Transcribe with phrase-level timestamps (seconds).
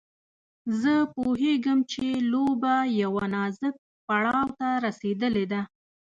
[0.81, 5.61] زه پوهېږم چې لوبه يوه نازک پړاو ته رسېدلې ده.